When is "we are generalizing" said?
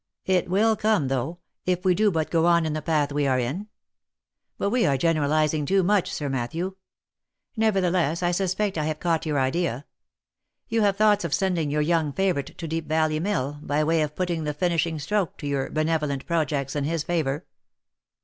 4.71-5.63